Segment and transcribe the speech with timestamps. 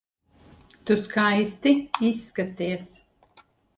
[0.91, 1.73] Tu skaisti
[2.11, 2.91] izskaties.